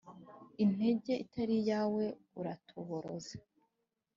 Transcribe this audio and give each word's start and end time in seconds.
Intenge 0.63 1.13
itari 1.23 1.55
iyawe, 1.61 2.05
uratoboroza. 2.39 3.35